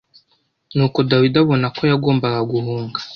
[0.75, 2.99] Nuko Dawidi abona ko yagombaga guhunga